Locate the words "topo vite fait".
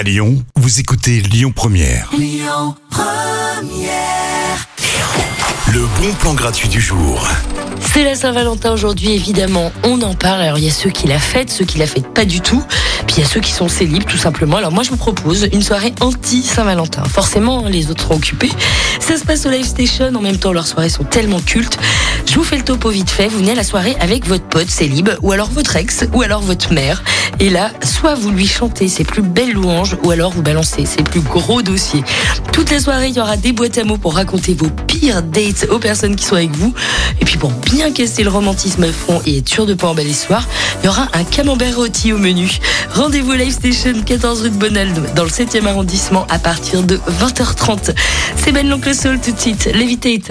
22.62-23.26